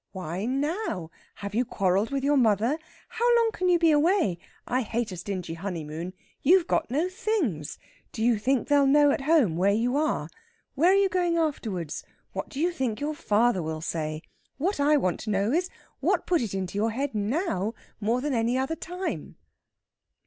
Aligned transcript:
"Why 0.13 0.45
now? 0.45 1.11
Have 1.35 1.53
you 1.53 1.63
quarrelled 1.63 2.09
with 2.09 2.23
your 2.23 2.35
mother?" 2.35 2.79
"How 3.07 3.35
long 3.35 3.51
can 3.51 3.69
you 3.69 3.77
be 3.77 3.91
away? 3.91 4.39
I 4.65 4.81
hate 4.81 5.11
a 5.11 5.15
stingy 5.17 5.53
honeymoon!" 5.53 6.13
"You've 6.41 6.65
got 6.65 6.89
no 6.89 7.07
things." 7.07 7.77
"Do 8.11 8.23
you 8.23 8.39
think 8.39 8.67
they'll 8.67 8.87
know 8.87 9.11
at 9.11 9.21
home 9.21 9.57
where 9.57 9.73
you 9.73 9.95
are?" 9.97 10.27
"Where 10.73 10.91
are 10.91 10.95
you 10.95 11.07
going 11.07 11.37
afterwards?" 11.37 12.03
"What 12.33 12.49
do 12.49 12.59
you 12.59 12.71
think 12.71 12.99
your 12.99 13.13
father 13.13 13.61
will 13.61 13.79
say?" 13.81 14.23
"What 14.57 14.79
I 14.79 14.97
want 14.97 15.19
to 15.19 15.29
know 15.29 15.51
is, 15.51 15.69
what 15.99 16.25
put 16.25 16.41
it 16.41 16.55
into 16.55 16.79
your 16.79 16.89
head 16.89 17.13
now, 17.13 17.75
more 17.99 18.21
than 18.21 18.33
any 18.33 18.57
other 18.57 18.75
time?" 18.75 19.35